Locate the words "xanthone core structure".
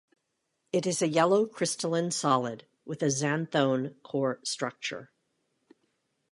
3.11-5.11